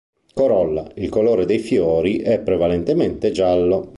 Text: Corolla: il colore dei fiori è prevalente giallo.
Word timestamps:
Corolla: 0.33 0.89
il 0.95 1.09
colore 1.09 1.45
dei 1.45 1.59
fiori 1.59 2.17
è 2.21 2.39
prevalente 2.39 3.29
giallo. 3.29 3.89